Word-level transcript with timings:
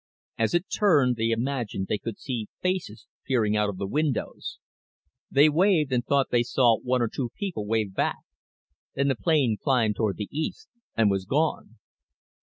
As 0.39 0.55
it 0.55 0.65
turned 0.67 1.15
they 1.15 1.29
imagined 1.29 1.85
they 1.85 1.99
could 1.99 2.17
see 2.17 2.47
faces 2.59 3.05
peering 3.27 3.55
out 3.55 3.69
of 3.69 3.77
the 3.77 3.85
windows. 3.85 4.57
They 5.29 5.47
waved 5.47 5.91
and 5.93 6.03
thought 6.03 6.31
they 6.31 6.41
saw 6.41 6.79
one 6.79 7.03
or 7.03 7.07
two 7.07 7.29
people 7.37 7.67
wave 7.67 7.93
back. 7.93 8.23
Then 8.95 9.09
the 9.09 9.15
plane 9.15 9.57
climbed 9.61 9.97
toward 9.97 10.17
the 10.17 10.27
east 10.31 10.69
and 10.97 11.11
was 11.11 11.25
gone. 11.25 11.77